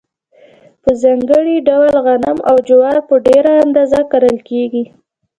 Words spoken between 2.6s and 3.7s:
جوار په ډېره